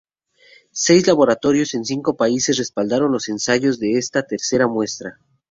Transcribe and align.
Seis 0.85 1.05
laboratorios 1.07 1.75
en 1.75 1.85
cinco 1.85 2.17
países 2.17 2.57
respaldaron 2.57 3.11
los 3.11 3.29
ensayos 3.29 3.77
de 3.77 3.99
esta 3.99 4.25
tercera 4.25 4.67
muestra. 4.67 5.19